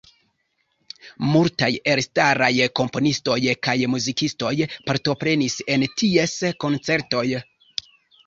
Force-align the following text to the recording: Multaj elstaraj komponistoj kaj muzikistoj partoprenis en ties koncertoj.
Multaj 1.31 1.67
elstaraj 1.91 2.47
komponistoj 2.79 3.37
kaj 3.67 3.75
muzikistoj 3.95 4.51
partoprenis 4.89 5.57
en 5.75 5.85
ties 6.03 6.35
koncertoj. 6.65 7.25